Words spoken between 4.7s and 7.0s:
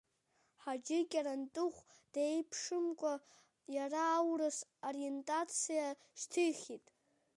ориентациа шьҭихит.